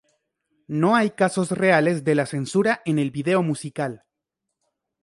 No 0.67 0.95
hay 0.95 1.11
casos 1.11 1.51
reales 1.51 2.03
de 2.03 2.15
la 2.15 2.25
censura 2.25 2.81
en 2.85 2.97
el 2.97 3.11
vídeo 3.11 3.43
musical. 3.43 4.03